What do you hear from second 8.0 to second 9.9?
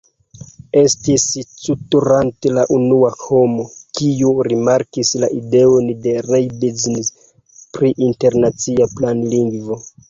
internacia planlingvo.